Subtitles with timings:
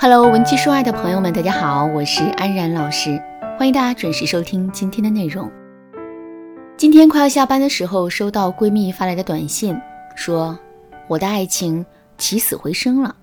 [0.00, 3.20] Hello，文姬说爱的朋友们，大家好，我是安然老师，
[3.58, 5.50] 欢迎大家准时收听今天的内容。
[6.76, 9.76] 今天快要下班的时候，收到闺蜜发来的短信，
[10.14, 10.56] 说
[11.08, 11.84] 我的爱情
[12.16, 13.16] 起死回生了。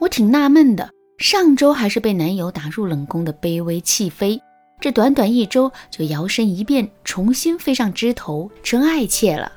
[0.00, 4.42] 我挺纳闷的，上周还是被男友打入冷宫的卑微弃妃，
[4.80, 9.52] 这短短一周就摇身一变，重新飞上枝头，成爱妾了。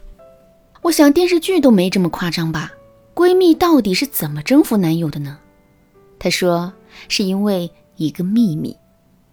[0.84, 2.72] 我想电视剧都没这么夸张吧？
[3.16, 5.40] 闺蜜到底是怎么征服男友的呢？
[6.24, 6.72] 他说
[7.10, 8.78] ：“是因为一个秘密。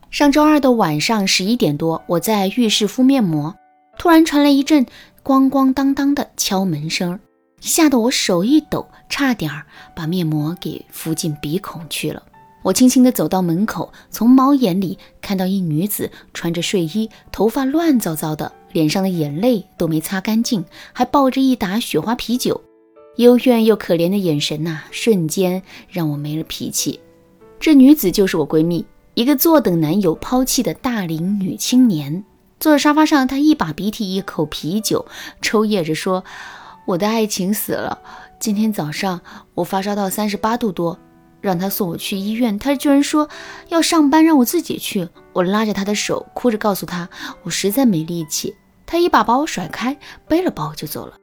[0.08, 3.54] 上周二的晚上十一点多，我在浴室敷面膜，
[3.98, 4.86] 突然传来一阵
[5.22, 7.20] 咣咣当当的敲门声，
[7.60, 12.22] 吓得我手一抖，差点儿把面膜给敷进鼻孔去了。
[12.62, 20.64] 我轻轻地走到门口，从猫眼里看到一女子穿着睡衣，头发乱糟糟的，脸上的眼泪都没擦干净，
[20.94, 22.62] 还抱着一打雪花啤酒。”
[23.18, 27.00] 幽怨又可怜的眼神呐，瞬间让我没了脾气。
[27.58, 32.24] 这女子就是我闺蜜，一个坐等男友抛弃的大龄女青年。
[32.60, 35.04] 坐在沙发上，她一把鼻涕一口啤酒，
[35.42, 36.22] 抽噎着说
[36.86, 37.98] ：“我的爱情死了。
[38.38, 39.20] 今天早上
[39.54, 40.96] 我发烧到三十八度多，
[41.40, 43.28] 让他送我去医院，他居然说
[43.68, 45.08] 要上班，让我自己去。
[45.32, 47.08] 我拉着他的手，哭着告诉他
[47.42, 48.54] 我实在没力气。
[48.86, 51.14] 他一把把我甩开，背了包就走了。”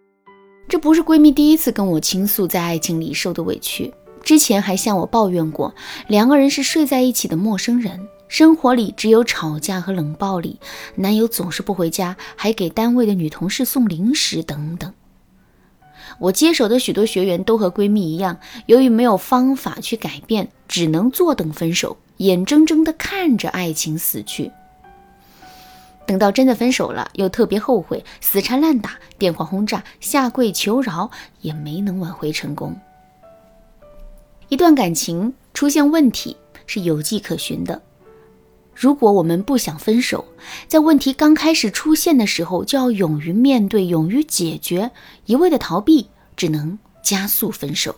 [0.67, 5.73] 这不是闺蜜第一次跟我倾诉在爱情里受的委屈，之前还向我抱怨过，
[6.07, 10.59] 两个人是睡在一起的陌生人，生活里只有吵架和冷暴力，
[10.95, 14.91] 男友总是不回家，还给单位的女同事送零食等等。
[16.19, 24.51] 我接手的许多学员都和闺蜜一样，由于没有方法去改变，只能坐等分手，眼睁睁地看着爱情死去。
[26.05, 31.09] 等到真的分手了，又特别后悔，死缠烂打，电话轰炸，下跪求饶，
[31.41, 32.75] 也没能挽回成功。
[34.49, 37.81] 一段感情出现问题是有迹可循的。
[38.75, 40.25] 如果我们不想分手，
[40.67, 44.91] 在问题刚开始出现的时候，就要勇于面对，勇于解决，
[45.25, 47.95] 一味的逃避只能加速分手。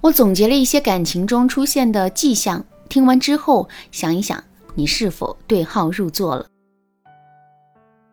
[0.00, 4.42] 我总结了一些感情中出现的迹象，听完之后想一想，
[4.74, 6.46] 你是否对号入座了？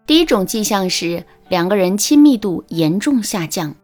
[0.07, 3.75] 第一种迹象是两个人亲密度严重下降，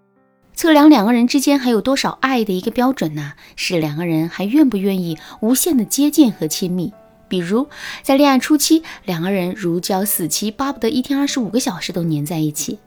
[0.53, 3.33] 测量两个人之间还有多少爱的一个标准呢？
[3.55, 6.91] 是两个人还愿不愿意无限的接近和亲密。
[7.29, 7.67] 比如
[8.01, 12.79] 在恋爱初期，两个人如胶似漆，巴不得一天二十五个小时都黏在一起。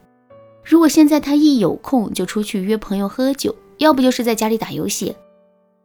[0.63, 5.15] 如果现在他一有空就出去约朋友喝酒，要不就是在家里打游戏，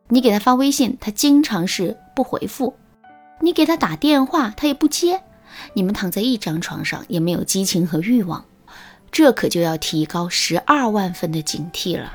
[0.08, 2.74] 你给他发微信，他经常是不回复；
[3.40, 5.22] 你给他打电话，他也不接。
[5.74, 8.44] 你们躺在一张床上，也没有激情和欲望，
[9.10, 12.12] 这可就要提高十二万分的警惕了。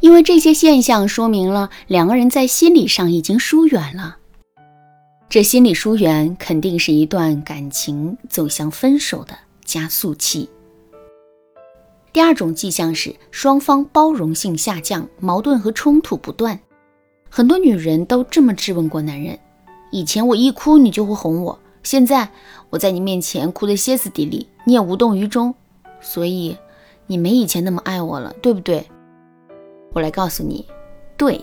[0.00, 4.16] 因为这些现象说明了两个人在心理上已经疏远了。
[5.28, 9.34] 这心理疏远肯定是一段感情走向分手的
[9.64, 10.50] 加速器。
[12.12, 16.60] 第二种迹象是双方包容性下降，矛盾和冲突不断。
[17.28, 19.36] 很多女人都这么质问过男人：
[19.90, 21.58] 以前我一哭，你就会哄我。
[21.84, 22.28] 现在
[22.70, 25.54] 我在你面前哭得歇斯底里，你也无动于衷，
[26.00, 26.56] 所以
[27.06, 28.84] 你没以前那么爱我了，对不对？
[29.92, 30.66] 我来告诉你，
[31.16, 31.40] 对。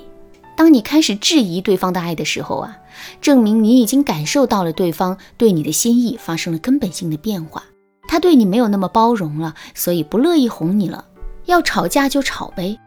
[0.58, 2.78] 当你开始质疑对方的爱的时候啊，
[3.22, 7.64] 证明你已经感受到了对方对你的心意发生了根本性的变化，
[8.08, 11.06] 他对你没有那么包容了，所以不乐意哄你了。
[11.46, 12.78] 要吵架就吵呗。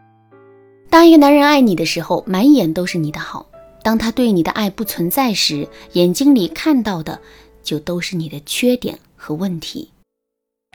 [0.89, 3.47] 当一个男人爱你的时候，满眼都是你的好；
[3.83, 7.19] 当他对你的爱不存在时，眼睛里看到的。
[7.65, 9.89] 就都是你的缺点和问题。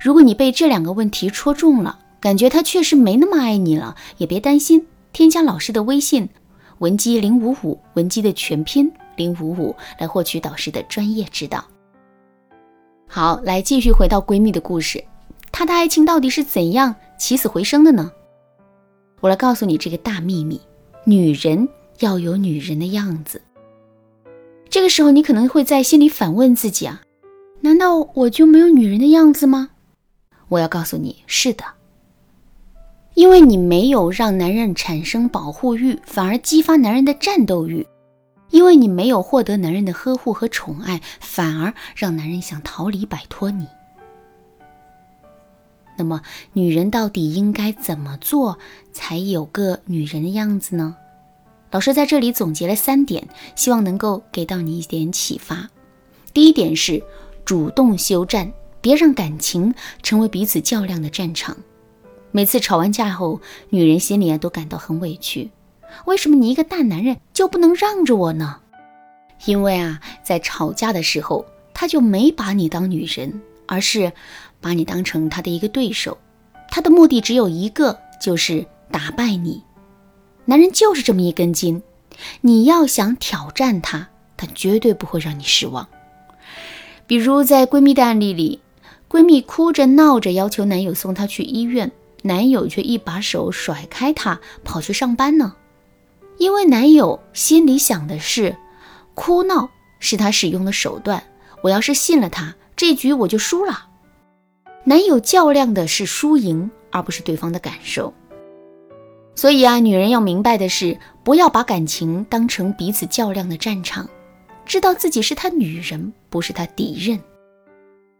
[0.02, 6.28] 如果你被这两个问题戳中了，感觉他确实没那么爱你了，也别担心，添加老师的微信
[6.78, 11.64] 文姬零五五，文姬的全拼零五五，来获取导师的专业指导。
[13.06, 15.02] 好，来继续回到闺蜜的故事，
[15.52, 18.10] 她的爱情到底是怎样起死回生的呢？
[19.20, 20.60] 我来告诉你这个大秘密：
[21.04, 23.40] 女人要有女人的样子。
[24.70, 27.02] 这个时候，你可能会在心里反问自己啊，
[27.62, 29.70] 难道我就没有女人的样子吗？
[30.48, 31.64] 我要告诉你，是的，
[33.14, 37.84] 因为你没有让男人产生保护欲，反而激发男人的战斗欲；
[38.50, 43.66] 因为你没有获得男人的呵护和宠爱，反而让男人想逃离摆脱你。
[45.96, 48.56] 那么，女人到底应该怎么做
[48.92, 50.96] 才有个女人的样子呢？
[51.70, 55.68] 老师在这里总结了三点，希望能够给到你一点启发。
[56.32, 57.02] 第一点是
[57.44, 59.72] 主动休战，别让感情
[60.02, 61.56] 成为彼此较量的战场。
[62.32, 65.50] 每次吵完架后，女人心里啊都感到很委屈，
[66.06, 68.58] 为什么你一个大男人就不能让着我呢？
[69.46, 74.12] 因为啊，在吵架的时候，他就没把你当女人，而是
[74.60, 76.18] 把你当成他的一个对手。
[76.68, 79.62] 他的目的只有一个，就是打败你。
[80.44, 81.82] 男人就是这么一根筋，
[82.40, 85.86] 你要想挑战他，他绝对不会让你失望。
[87.06, 88.60] 比如在闺蜜的案例里，
[89.08, 91.90] 闺蜜哭着闹着要求男友送她去医院，
[92.22, 95.54] 男友却一把手甩开她，跑去上班呢。
[96.38, 98.56] 因为男友心里想的是，
[99.14, 101.22] 哭闹是他使用的手段，
[101.62, 103.88] 我要是信了他，这局我就输了。
[104.84, 108.14] 男友较量的是输赢，而不是对方的感受。
[109.34, 114.08] 所以啊，女人要明白的是，不要把感情当成彼此较量的战场，
[114.66, 117.18] 知道自己是他女人，不是他敌人。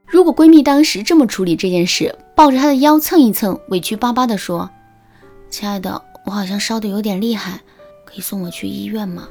[0.06, 4.68] 如果闺蜜当时这么处理这件事，抱着他的腰蹭一蹭，委屈巴巴地说
[5.50, 7.60] ：“亲爱的，我好像烧得有点厉害，
[8.04, 9.28] 可以送我去医院吗？”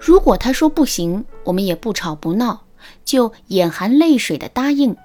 [0.00, 2.62] 如果他说不行，我们也不吵不闹，
[3.04, 4.96] 就眼含泪水的答应，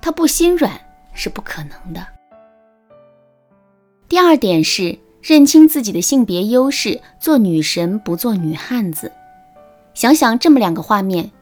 [0.00, 0.80] 他不心软
[1.12, 2.06] 是不可能的。
[4.14, 9.10] 第二点是认清自己的性别优势，做女神不做女汉子。
[9.92, 11.32] 想想这么两个画面：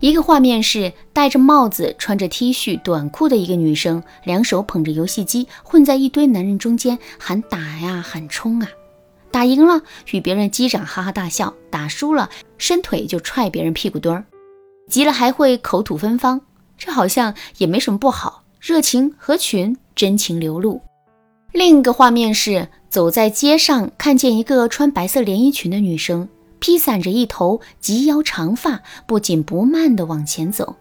[0.00, 8.68] 一个画面是戴着帽子、穿着 T 恤短裤的一个女生，两手捧着游戏机，混在一堆男人中间喊打呀、喊冲啊。
[9.30, 14.24] 打赢了与别人击掌哈哈大笑，打输了伸腿就踹别人屁股墩儿，
[14.88, 16.40] 急了还会口吐芬芳。
[16.78, 20.80] 这好像也没什么不好，热情合群，真情流露。
[21.54, 26.28] 另一个画面是走在街上，看见一个穿白色连衣裙的女生，
[26.58, 30.74] 披散着一头及腰长发，不紧不慢地往前走。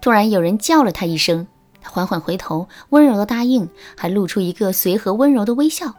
[0.00, 1.48] 突然有人叫了她一声，
[1.82, 5.92] 她缓缓回头，温柔的答应，还露出一个随和温柔的微笑。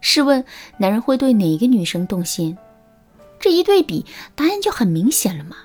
[0.00, 0.44] 试问，
[0.76, 2.56] 男人会对哪个女生动心？
[3.40, 4.06] 这一对比，
[4.36, 5.56] 答案就很明显了嘛。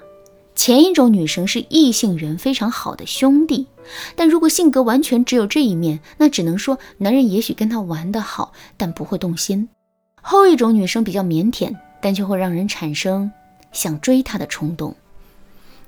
[0.60, 3.66] 前一种女生是异性缘非常好的兄弟，
[4.18, 9.70] 但如果性格完全只有这一面，那只能说男人也许跟她玩得好，但不会动心。
[10.22, 13.32] 后一种女生比较腼腆，但却会让人产生
[13.72, 14.94] 想追她的冲动。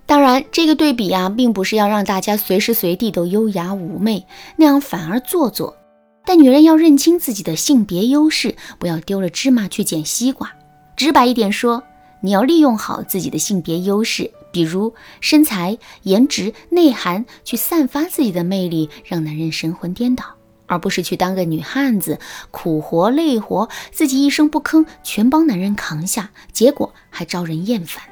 [0.06, 4.26] 当然，这个对比啊，并不是要让大家随时随地都优雅妩媚，
[4.56, 5.76] 那样反而做作。
[6.24, 10.50] 但女人要认清自己的性别优势，不要丢了芝麻去捡西瓜。
[10.96, 11.84] 直白一点说，
[12.22, 14.32] 你要利用好自己的性别优势。
[14.52, 20.26] 比如身材、颜值、内涵，去散发自己的魅力，让男人神魂颠倒，
[20.66, 22.20] 而不是去当个女汉子，
[22.52, 28.04] 苦活累活，自己一声不吭，全帮男人扛下，结果还招人厌烦。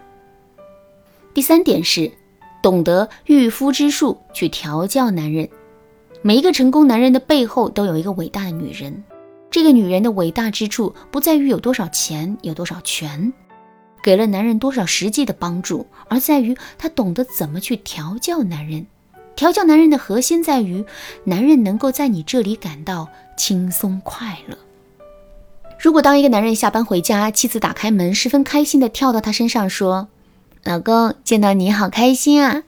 [1.33, 2.11] 第三点是，
[2.61, 5.47] 懂得驭夫之术，去调教男人。
[6.21, 9.03] 每一个成功男人的背后，都有一个伟大的女人。
[9.51, 13.31] 这个女人的伟大之处，不在于有多少钱，有多少权。
[14.09, 18.87] 给了男人多少实际的帮助，而在于她懂得怎么去调教男人。
[19.35, 20.83] 调教男人的核心在于，
[21.25, 23.07] 男人能够在你这里感到
[23.37, 24.57] 轻松快乐。
[25.77, 30.07] 如果当一个男人下班回家，妻子打开门，十分开心地跳到他身上说
[30.65, 32.63] ：“老公，见到你好开心啊！”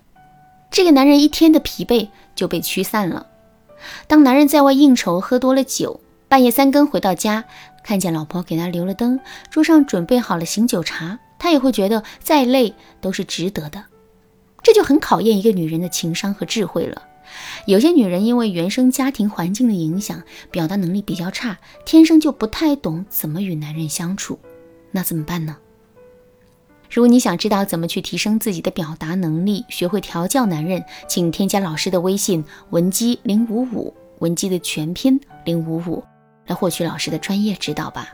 [0.69, 3.25] 这个男人一天的疲惫就被驱散了。
[4.05, 7.45] 当男人在外应酬，喝多了酒，半夜三更回到家。
[7.83, 9.19] 看见老婆给他留了灯，
[9.49, 13.83] 桌上准备好了醒酒茶，他也会觉得再累都是值得的。
[14.61, 17.01] 这就很考验一个女人的情商和智慧了。
[17.65, 20.21] 有些女人因为原生家庭环境的影响，
[20.51, 24.37] 表达能力比较差，天生就不太懂怎么与男人相处。
[24.91, 25.57] 那怎么办呢？
[26.91, 36.03] 如果你想知道怎么去提升自己的表达能力，学会调教男人，请添加老师的微信文姬零五五，文姬的全拼零五五。
[36.45, 38.13] 来获取老师的专业指导吧。